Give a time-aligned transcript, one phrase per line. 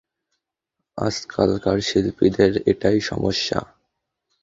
[0.97, 3.59] আজকালকার শিল্পীদের এটাই সমস্যা।